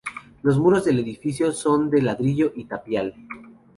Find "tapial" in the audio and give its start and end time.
2.65-3.13